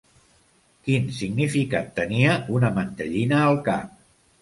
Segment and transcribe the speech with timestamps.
[0.87, 3.99] Quin significat tenia una mantellina al cap?